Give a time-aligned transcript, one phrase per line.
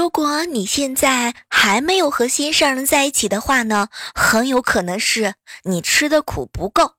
[0.00, 6.94] 如果你现在还没有和心上人在一起的话呢，很有可能是你吃的苦不够。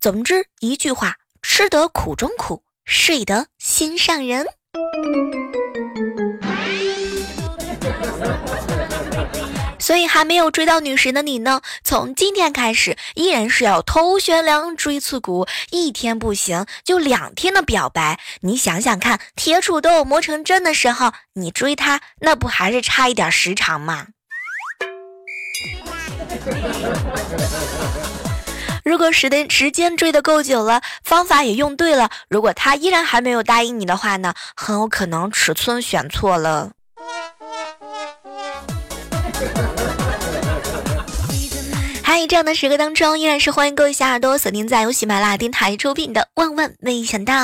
[0.00, 4.46] 总之一句话，吃得苦中苦，睡得心上人。
[9.94, 18.18] 所以还没有追到女神的你呢，从今天开始依然是要头悬梁锥刺股，一天不行就两天的表白。
[18.40, 24.08] 你想想看，铁杵都有磨成针的时候，你追她那不还是差一点时长吗？
[28.84, 36.72] 如果时的时间追得够久了，方法也用对了，如果他依然还没有答应你的话呢，很有可能尺寸选错了。
[42.24, 47.34] 在这样的时刻当中，依然是欢迎各位小耳朵锁定在由喜马拉雅电台出品的《万万没想到》。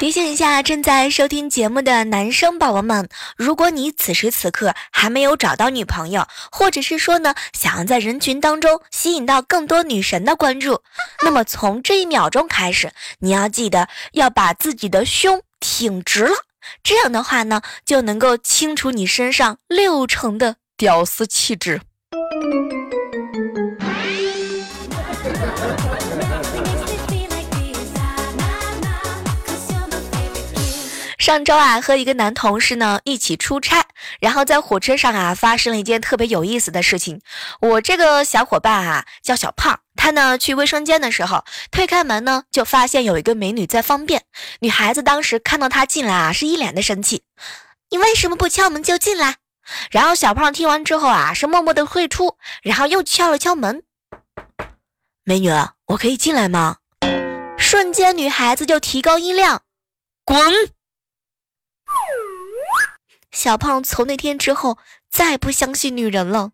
[0.00, 10.80] 提醒一下正在收听节目的男生宝宝们，如果你此时此刻还没有找到女朋友，或者是说呢，想要在人群当中吸引到更多女神的关注，
[11.22, 16.34] 那么从这一秒钟开始，你要记得要把自己的胸挺直了。
[16.82, 21.80] 这样的话呢，就能够清除你身上六成的屌丝气质。
[31.16, 33.86] 上周啊，和一个男同事呢一起出差，
[34.20, 37.22] 然后在火车上啊发生了一件特别有意思的事情。
[37.60, 44.24] 我这个小伙伴啊叫小胖，他呢去卫生间的时候，推开门呢就发现有一个美女在方便。
[44.60, 47.22] 女孩子当时看到他进来啊，是一脸的生气
[47.90, 49.36] ：“你为什么不敲门就进来？”
[49.90, 53.82] 然后小胖听完之后啊，是默默的退出，然后又敲了敲门
[55.24, 55.48] ：“美女，
[55.86, 56.78] 我可以进来吗？”
[57.56, 59.62] 瞬间女孩子就提高音量
[60.26, 60.38] ：“滚！”
[63.32, 64.78] 小胖从那天之后
[65.10, 66.50] 再不相信女人了。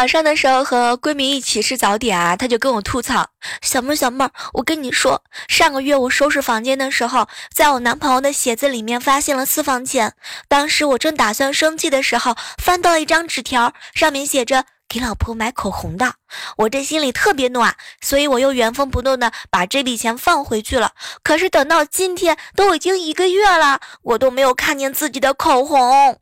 [0.00, 3.28] 早上的时候和闺蜜一起吃早点啊，她就跟我吐槽
[3.60, 10.14] ：“小妹儿，小妹儿，我跟你说，上个月我收拾房间的时候，在我男朋友的鞋子里面发现了私房钱。
[10.48, 16.14] 当时我正打算生气的时候，翻到了一张纸条，上面写着给老婆买口红的。
[16.56, 20.92] 我这心里特别暖，所以我又原封不动的把这笔钱放回去了。
[21.22, 26.18] 可是等到今天，都已经一个月了，我都没有看见自己的口红。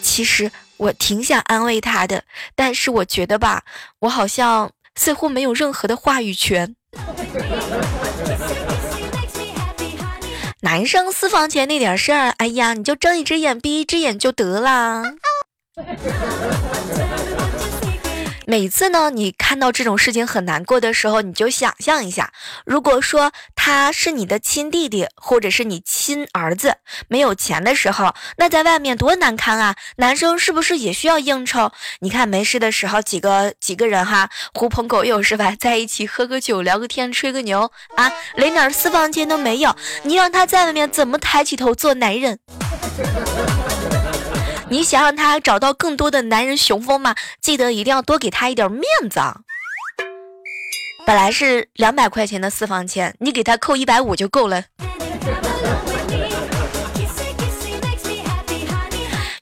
[0.00, 3.64] 其实。”我挺想安慰他的，但是我觉得吧，
[4.00, 6.74] 我好像似乎没有任何的话语权。
[10.60, 15.04] 男生私房钱那点事儿，哎呀，你就睁一只眼闭一只眼就得了。
[18.48, 22.32] 每次呢，你看到这种事情很难过的时候，你就想象一下，
[22.64, 26.76] 如果说他是你的亲弟弟，或者是你亲儿子，
[27.08, 29.74] 没有钱的时候，那在外面多难堪啊！
[29.96, 31.72] 男生是不是也需要应酬？
[31.98, 39.74] 你看没事的时候，几个几个人哈，狐朋狗友是吧，在一起喝个酒，聊个天，吹个牛啊，连点私房钱都没有，
[40.04, 42.38] 你让他在外面怎么抬起头做男人？
[44.68, 47.14] 你想让他找到更多的男人雄风吗？
[47.40, 49.20] 记得一定要多给他一点面子。
[49.20, 49.36] 啊！
[51.06, 54.64] 本来是两百块钱的私房钱，你给他扣一百五就够了。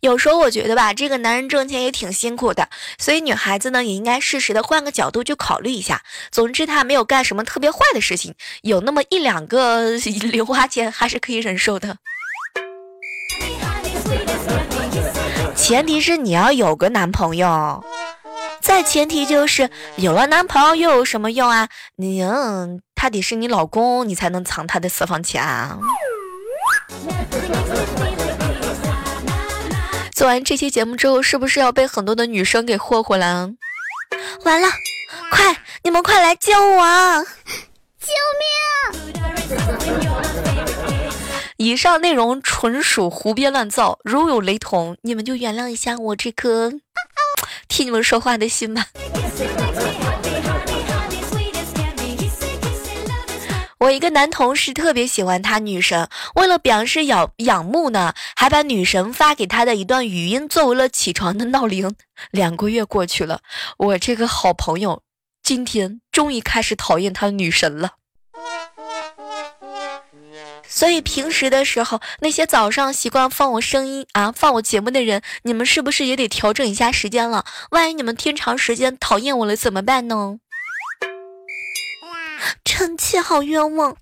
[0.03, 6.03] 有时候我觉得吧，这个男人挣钱也挺辛苦的，所以女孩子呢也应该适时的换个角度去考虑一下。
[6.31, 9.93] 总之他没有干什么特别坏的事情，有那么一两个
[10.31, 11.97] 零花钱还是可以忍受的。
[15.57, 17.85] 前提是你要有个男朋友，
[18.61, 21.69] 再前提就是有了男朋友又有什么用啊？
[21.97, 22.23] 你，
[22.95, 25.79] 他得是你老公，你才能藏他的私房钱啊。
[30.15, 33.51] 做完这期节目之后，是不是要被很多的女生给霍霍了？
[34.45, 34.69] 完了，
[35.31, 37.25] 快，你们快来救我！
[38.01, 39.64] 救命！
[41.65, 46.71] 以上内容纯属胡编乱造，如有雷同，你们就原谅一下我这颗
[47.69, 48.89] 替你们说话的心吧。
[53.79, 61.97] 我一个男同事特别喜欢他女神，为了表示仰仰慕呢，还把女神发给他的一段语音作为了起床的闹铃。
[62.31, 63.41] 两个月过去了，
[63.79, 65.01] 我这个好朋友
[65.43, 67.93] 今天终于开始讨厌他女神了。
[70.75, 77.45] 所以平时的时候，那些早上习惯放我声音啊、放我节目的人，你们是不是也得调整一下时间了？
[77.71, 80.41] 万一你们听长时间讨厌我了怎么办呢？
[82.65, 83.97] 臣妾好冤枉。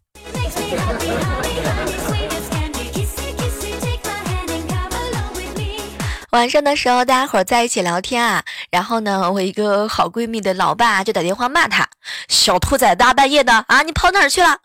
[6.30, 11.86] 晚上的时候，大家伙在一起聊天啊，然后呢，我一个好闺蜜的老爸就打电话骂她
[12.28, 14.60] ：“小兔崽，大半夜的啊，你跑哪儿去了？”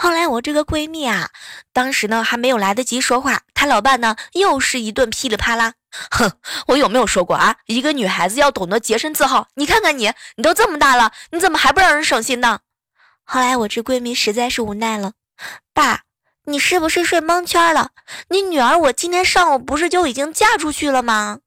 [0.00, 1.30] 后来我这个闺蜜啊，
[1.72, 5.74] 当时呢还没有来得及说话，她老爸呢又是一顿噼里啪啦。
[6.10, 6.30] 哼，
[6.68, 7.56] 我有没有说过啊？
[7.66, 9.48] 一个女孩子要懂得洁身自好。
[9.54, 12.60] 你看看你，你都这么大了，你怎么还不让人省心呢？
[13.24, 15.14] 后来我这闺蜜实在是无奈了，
[15.74, 16.02] 爸，
[16.44, 17.90] 你是不是睡蒙圈了？
[18.28, 21.40] 你女儿我今天上午不是就已经嫁出去了吗？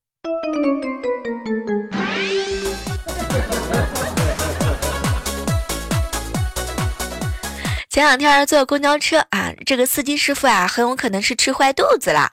[7.92, 12.32] 前两天坐公交车啊，这个司机师傅啊，很有可能是吃坏肚子了。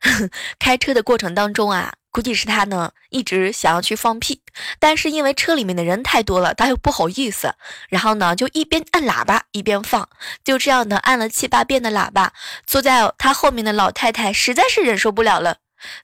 [0.58, 1.92] 开车的过程当中啊。
[2.10, 4.40] 估计是他呢，一直想要去放屁，
[4.78, 7.52] 但是因为车里面的人太多了，他又不好意思，
[7.88, 10.08] 然后呢，就一边按喇叭一边放，
[10.44, 12.32] 就这样的按了七八遍的喇叭。
[12.64, 15.56] 坐在他后面的老太太实在是忍受不了了，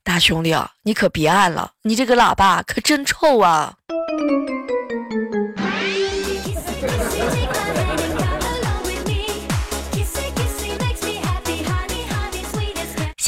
[0.02, 3.76] 大兄弟啊，你可别按了，你这个喇叭可真臭啊！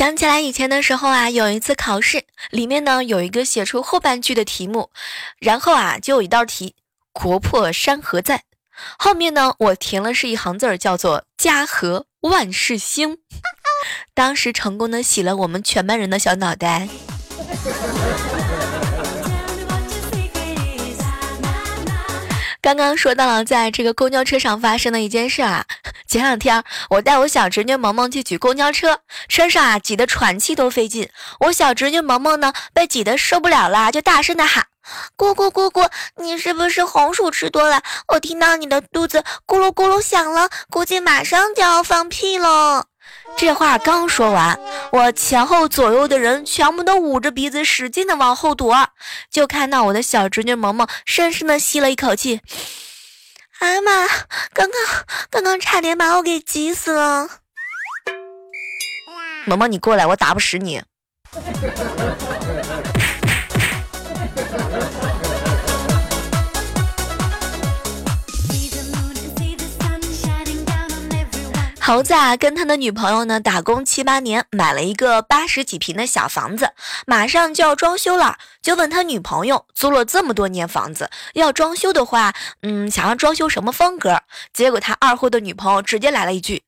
[0.03, 4.91] 想起来以前的时候啊，有一次考试，里面呢有一个写出后半句的题目，
[5.39, 6.75] 然后啊就有一道题：
[7.13, 8.43] 国破山河在。
[8.99, 13.19] 后面呢我填了是一行字儿，叫做家和万事兴。
[14.13, 16.89] 当时成功的洗了我们全班人的小脑袋。
[22.63, 25.65] 刚刚说到了在这个公交车上发生的一件事啊，
[26.07, 31.11] 前两天我带我小侄女萌萌去挤公交车，车上啊挤得喘气都费劲。
[31.41, 34.65] 我小侄女萌萌呢被挤得受不了了，就大声的喊
[35.17, 35.89] ：“姑姑姑姑，
[36.23, 37.83] 你是不是红薯吃多了？
[38.07, 42.87] 我听到你的肚子咕噜咕噜响了，估计马上就要放屁了。”
[43.37, 44.59] 这话刚说完，
[44.93, 48.89] 我前后左右的人全部都捂着鼻子，使劲的往后躲，
[49.31, 52.41] 就看到我的小侄女萌萌深深的吸了一口气。
[53.59, 54.07] 哎呀妈！
[54.53, 57.29] 刚刚刚刚差点把我给急死了。
[59.47, 60.83] 萌萌，你过来，我打不死你。
[71.93, 76.73] 猴子啊，跟他的女朋友呢打工七八年，买了一个八十几平的小房子，
[77.07, 82.33] 马上就要装修了，就问他女朋友租了这么多年房子，要装修的话，
[82.63, 84.23] 嗯，想要装修什么风格？
[84.55, 86.63] 结果他二货的女朋友直接来了一句：“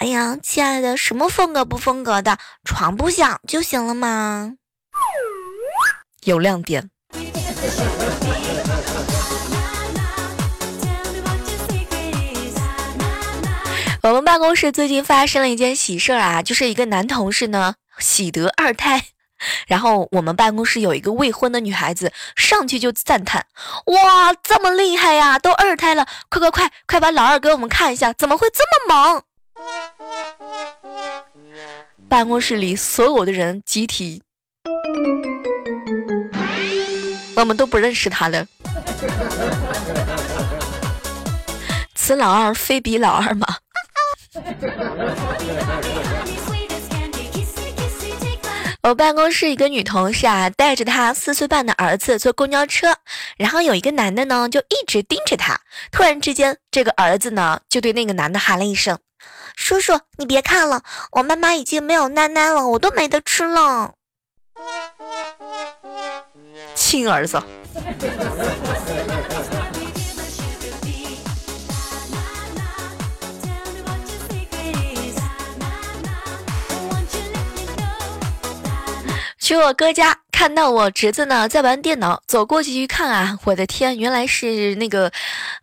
[0.00, 4.52] 哎呀，亲爱的，什么风格不风格的，床不响就行了吗？”
[6.24, 6.90] 有亮点。
[14.02, 19.06] 我们办公室最近发生了一件喜事儿啊，就是一个男同事呢喜得二胎，
[19.66, 23.46] 然后我们办公室有一个未婚的女孩子上去就赞叹
[23.86, 26.06] ：“哇，这么厉害呀，都二胎了！
[26.30, 29.22] 快快快快把老二给我们看一下，怎么会这么猛？”
[32.08, 34.22] 办公室里所有的人集体，
[37.36, 38.46] 我们都不认识他了。
[41.94, 43.46] 此老二非彼老二吗？
[48.82, 52.94] 我办公室一个女同事啊，带着她四岁半的儿子坐公交车，
[53.36, 55.60] 然后有一个男的呢，就一直盯着她。
[55.90, 58.98] 突然之间，这个儿子呢，就对那个男的喊了一声
[59.56, 60.82] ：“叔叔，你别看了，
[61.12, 63.94] 我妈妈已经没有奶奶了，我都没得吃了。”
[66.74, 67.42] 亲儿子。
[79.48, 85.10] 去我哥家，看到我侄子呢在玩电脑，走过去一看啊，我的天，原来是那个，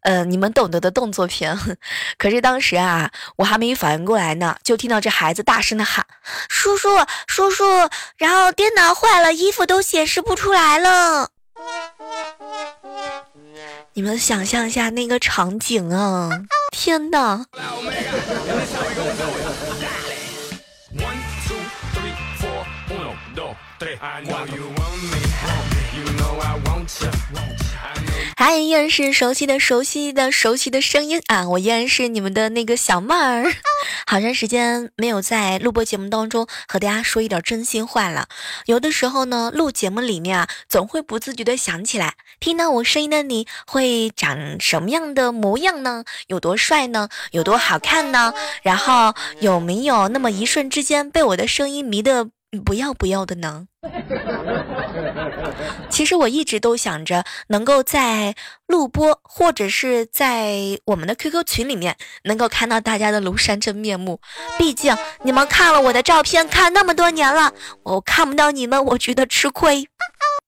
[0.01, 1.55] 呃，你们懂得的动作片。
[2.17, 6.03] 可是当时啊，我还没反应过来呢，就听到这孩子大声的喊
[6.49, 6.89] ：“叔叔，
[7.27, 7.63] 叔叔！”
[8.17, 11.29] 然后电脑坏了，衣服都显示不出来了。
[13.93, 16.31] 你们想象一下那个场景啊！
[16.71, 17.45] 天哪！
[28.45, 31.49] 还依然是熟悉的、熟悉的、熟悉的声音啊！
[31.49, 33.51] 我依然是你们的那个小妹儿，
[34.05, 38.27] 好长时间没有在录播节目当中和大家说一点真心话了。
[38.67, 46.03] 有的时候呢，录节目里面啊，总会不自觉的想起来，听到我声音的你会长什么样的模样呢？
[46.27, 47.09] 有多帅呢？
[47.31, 48.31] 有多好看呢？
[48.61, 52.29] 然后有没有那么一瞬之间被我的声音迷得
[52.63, 53.67] 不要不要的呢？
[55.89, 58.35] 其实我一直都想着能够在
[58.67, 64.19] 录播或者是在我们的 QQ 群里面能够看到大家的庐山真面目。
[64.57, 69.87] 毕竟你们看了我的照片看那么多年了，我看不到你们，我觉得吃亏。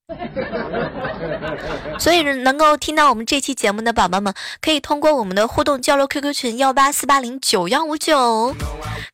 [2.00, 8.56] 所以能够听到我们这期节目的宝宝们，可以通过我们的互动交流 QQ 群幺八四八零九幺五九，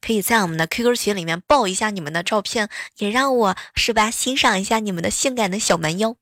[0.02, 2.70] 可以在我们的 QQ 群里面报一下你们的照片，
[3.00, 6.16] 也让我是吧欣赏一下你们的性感的小蛮腰。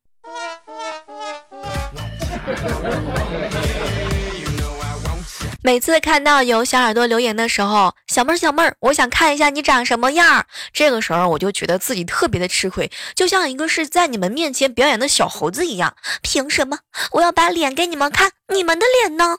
[5.64, 10.48] 每次看到有小耳朵留言的时候，小妹儿小妹儿，我想看一下你长什么样儿。
[10.74, 15.96] 这个时候我就觉得自己特别的吃亏，就像一个是在你们面前表演的小猴子一样。
[16.24, 16.80] 凭什么
[17.12, 18.32] 我要把脸给你们看？
[18.48, 19.38] 你们的脸呢？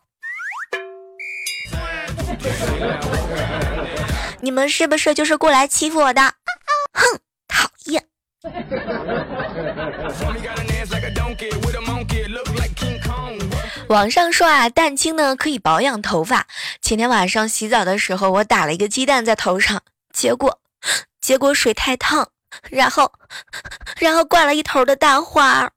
[4.41, 6.23] 你们是不是就是过来欺负我的？
[6.95, 8.05] 哼，讨厌。
[13.93, 16.47] 网上说啊，蛋清呢可以保养头发。
[16.81, 19.83] 前天晚上洗澡的时候，我打了一个鸡蛋在头上，
[20.15, 20.61] 结果，
[21.21, 22.31] 结果水太烫，
[22.71, 23.13] 然后，
[23.99, 25.71] 然后灌了一头的大花。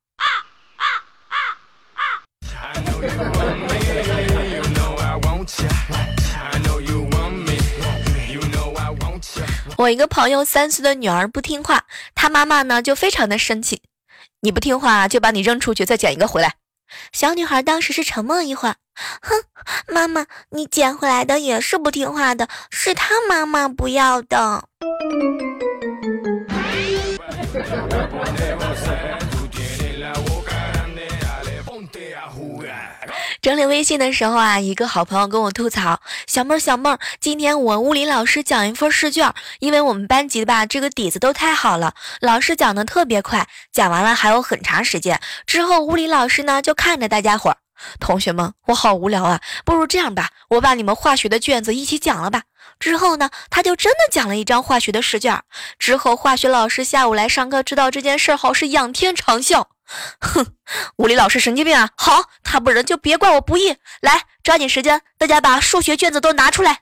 [9.75, 11.83] 我一个朋友三岁的女儿不听话，
[12.15, 13.81] 她妈妈呢就非常的生气，
[14.39, 16.53] 你不听话就把你扔出去，再捡一个回来。
[17.11, 18.75] 小女孩当时是沉默一会儿，
[19.21, 19.43] 哼，
[19.87, 24.63] 妈妈，你捡回来的也是不听话的，是他妈妈不要的。
[33.45, 45.21] 整理微信的时候啊，一个好朋友跟我吐槽：“小妹儿，小妹儿，今天我物理老师讲一份试卷，因为我们班级的吧，这个底子都太好了，老师讲的特别快，讲完了还有很长时间。
[45.45, 47.57] 之后物理老师呢就看着大家伙儿，
[47.99, 52.41] 同学们，我好无聊啊，不如这样吧，我把你们化学的卷子一起讲了吧。
[52.79, 55.43] 之后呢，他就真的讲了一张化学的试卷。
[55.77, 59.67] 之后化学老师下午来上课，知道这件事后是仰天长啸。”
[60.19, 60.45] 哼，
[60.97, 61.89] 物理老师神经病啊！
[61.95, 63.77] 好，他不仁就别怪我不义。
[64.01, 66.81] 来，抓紧时间，大家把数学卷子都拿出来。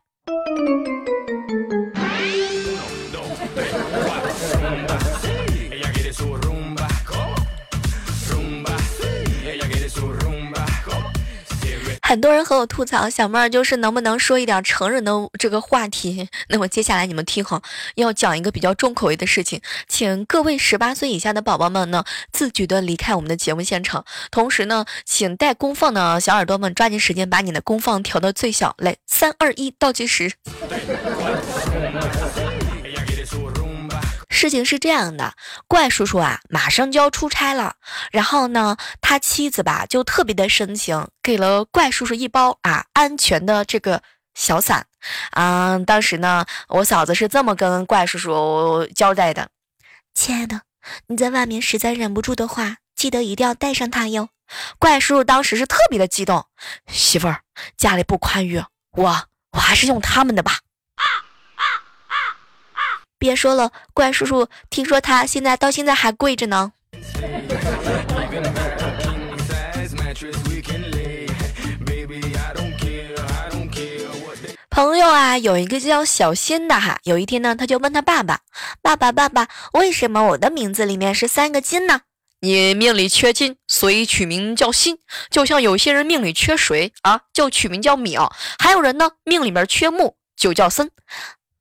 [12.13, 16.29] 很多人和我吐槽，小妹儿就是能不能说一点成人的这个话题？
[16.49, 17.63] 那么接下来你们听好，
[17.95, 24.05] 要讲一个比较重口味的事情，请各位十八岁以下的宝宝们呢自觉的离开我们的节目现场。
[24.29, 28.75] 同时呢，请带功放的小耳朵们抓紧时间把你的功放调到最小。
[28.77, 30.33] 来，三二一，倒计时。
[34.33, 35.35] 事情是这样的，
[35.67, 37.75] 怪叔叔啊，马上就要出差了。
[38.11, 44.01] 然后呢，他妻子吧就特别的深情，给了怪叔叔一包啊安全的这个
[44.33, 44.87] 小伞。
[45.31, 49.49] 嗯，当时呢，我嫂子是这么跟怪叔叔交代的
[50.15, 50.61] ：“亲爱的，
[51.07, 54.29] 你在外面实在忍不住的话，记得一定要带上它哟。”
[54.79, 56.45] 怪叔叔当时是特别的激动，
[56.87, 57.41] 媳妇儿
[57.77, 60.59] 家里不宽裕，我我还是用他们的吧。
[63.23, 66.73] 别说了，怪叔叔，听说他现在到现在还跪着呢。
[74.69, 78.41] 朋友啊，有一个叫小新的哈，有一天呢，他就问他爸爸
[78.83, 82.01] ：“爸爸，爸爸，为什么我的名字里面是三个金呢？”
[82.41, 84.97] 你命里缺金，所以取名叫新。
[85.29, 90.91] 就像有些人命里缺水啊，就取名叫淼；还有人呢，命里面缺木，就叫森。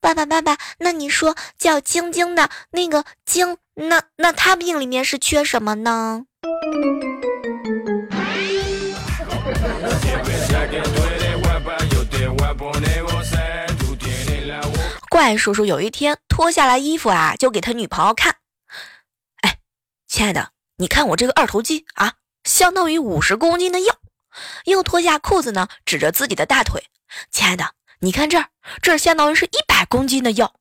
[0.03, 6.25] 爸爸，爸爸，那你说叫晶晶的那个晶那那他病里面是缺什么呢？
[15.09, 18.39] 怪叔叔有一天脱下来衣服啊，就给他女朋友看。
[19.43, 19.59] 哎，
[20.09, 23.99] 亲爱的，你看我这个二头肌啊，相当于五十公斤的药。
[24.65, 26.89] 又脱下裤子呢，指着自己的大腿。
[27.31, 28.49] 亲爱的，你看这儿，
[28.83, 30.57] 这相当于是一百公斤的药。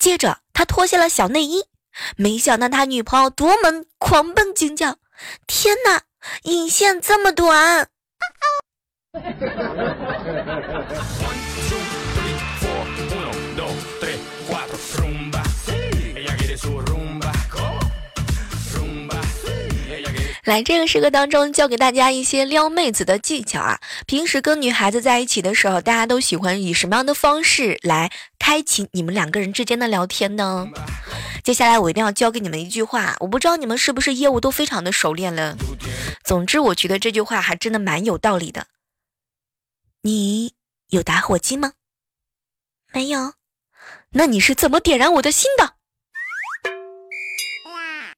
[0.00, 1.66] 接着他脱下了小内衣，
[2.16, 4.96] 没想到他女朋友夺门狂奔惊叫
[5.46, 6.02] ：“天哪，
[6.42, 7.88] 引线这么短！”
[20.44, 23.80] 来，这个时刻当中教给大家一些撩妹子的技巧啊！
[24.08, 30.66] 平时跟女孩子在一起的时候，大家都喜欢以什么样的方式来开启你们两个人之间的聊天呢？
[31.44, 35.56] 接下来我一定要教给你们一句话，我不知道你们是不是业务都非常的熟练了。
[36.24, 38.66] 总之，我觉得这句话还真的蛮有道理的。
[40.02, 40.54] 你
[40.88, 41.74] 有打火机吗？
[42.92, 43.34] 没有。
[44.10, 45.71] 那你是怎么点燃我的心的？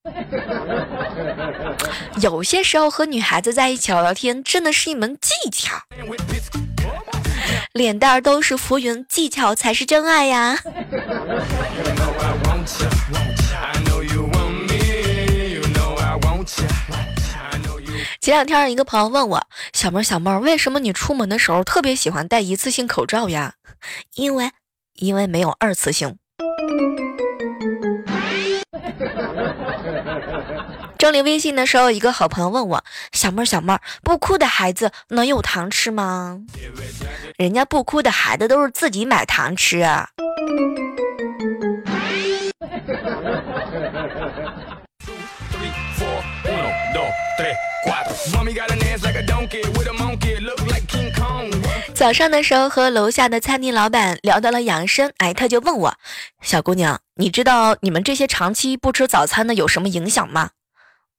[2.20, 5.74] 有些时候和女孩子在一起聊聊天，真的是一门技巧。
[7.72, 10.58] 脸蛋儿都是浮云，技巧才是真爱呀。
[18.20, 23.54] 前两天一个朋友问我，小妹儿小妹儿，为什么你出门的时候特别喜欢戴一次性口罩呀？
[24.14, 24.50] 因为，
[24.94, 26.16] 因为没有二次性。
[31.14, 36.40] 整理微信的时候，一个好朋友问我：“小妹儿，小妹儿，不哭的孩子能有糖吃吗？”
[37.38, 40.08] 人家不哭的孩子都是自己买糖吃啊。
[51.94, 55.94] 早上的时候和楼下的餐厅老板聊到了养生，哎，他就问我
[56.42, 60.50] ：“小姑娘，你知道你们这些长期不吃早餐的有什么影响吗？”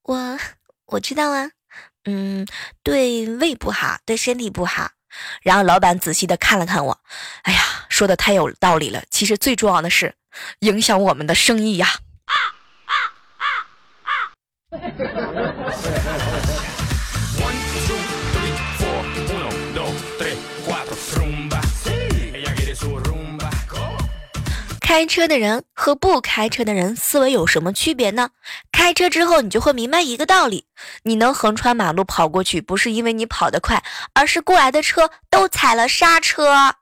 [0.06, 0.38] 我
[0.86, 1.50] 我知道啊，
[2.06, 2.46] 嗯，
[2.84, 4.92] 对胃不好，对身体不好。
[5.42, 7.00] 然后老板仔细的看了看我，
[7.44, 9.04] 哎呀，说的太有道理了。
[9.10, 10.14] 其实最重要的是
[10.60, 11.88] 影响我们的生意呀。
[24.88, 28.30] 开车的人和不开车的人思维有什么区别呢？
[28.72, 30.66] 开车之后，你就会明白一个道理：
[31.02, 36.76] 你能横穿马路跑过去，不是因为你跑得快，而是过来的车都踩了刹车。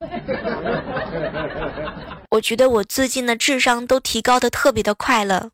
[2.32, 5.50] 我觉得我最近的智商都提高的特别的快了。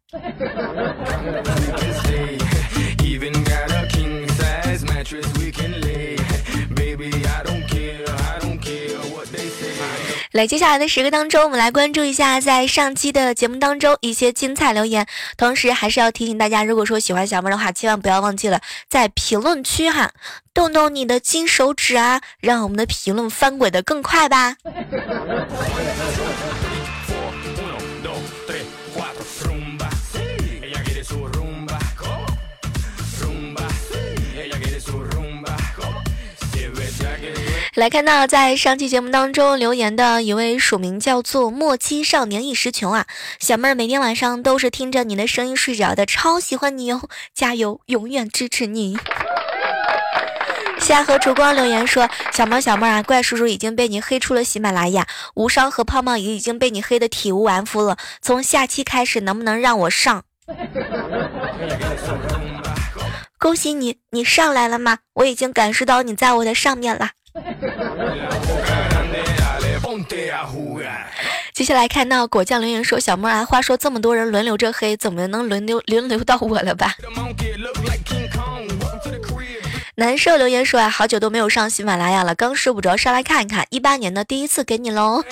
[10.34, 15.06] 来，接下来的时刻当中，我们来关注一下在上期的节目当中一些精彩留言。
[15.36, 20.10] 同时，还是要提醒大家，如果说喜欢小妹的话，千万不要忘记了在评论区哈，
[20.52, 24.56] 动动你的金手指啊，让我们的评论翻滚的更快吧。
[37.74, 43.06] 来看到在上期节目当中留言的一位署名叫做“莫欺少年一时穷”啊，
[43.40, 48.96] 小妹儿每天晚上都是听着你的声音睡着的，超喜欢你哦，加油，永远支持你。
[50.78, 60.22] 夏河烛光留言说：“小猫小妹儿啊，怪叔叔已经被你黑出了喜马拉雅，无伤和胖胖也已经被你黑的体无完肤了，从下期开始能不能让我上？”
[63.36, 64.98] 恭喜你，你上来了吗？
[65.14, 67.10] 我已经感受到你在我的上面了。
[71.52, 76.94] 接下来看到果酱留言说：“小妹啊，话说这么多人轮流着黑，怎么能轮流轮流到我了吧？”
[79.96, 85.24] 难受留言说：“啊，好久都没有上喜马拉雅了，刚睡不着，上来看一看，一八年的第一次给你喽。”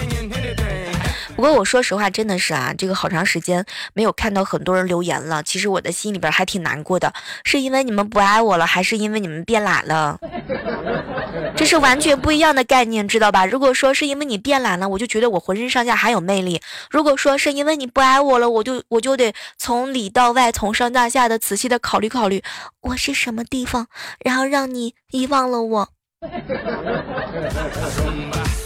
[1.35, 3.65] 不过我说实话，真的是啊，这个好长时间
[3.95, 7.13] 没有看到很多人留言了，其实我的心里边还挺难过的，
[7.45, 10.21] 是因为你们不爱我了，还是因为你们变懒了？
[11.57, 13.47] 这是完全不一样的概念，知道吧？
[13.47, 16.59] 如果说是因为你变懒了，我就觉得我浑身上下还有魅力；
[16.91, 22.43] 如果说是因为你不爱我了，我就我就得从里到外，从上到下的仔细的考虑考虑
[22.83, 23.89] 我是什么地方，
[24.21, 25.89] 然后让你遗忘了我。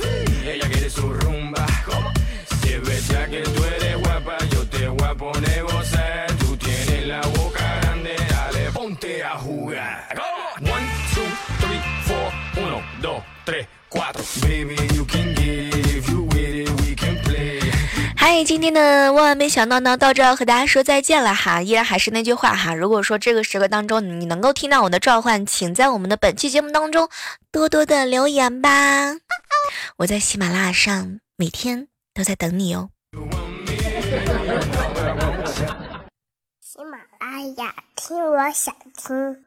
[18.17, 21.63] 嗨，今天的万万没想到呢，到这要和大家说再见了哈。
[21.63, 27.09] 依然还是那句话哈，如果说这个时刻当中你能够听到我的召唤，请在我们的本期节目当中
[27.53, 29.15] 多多的留言吧。
[29.99, 32.91] 我在喜马拉雅上每天都在等你哦。
[37.37, 39.46] 哎呀听，我想听。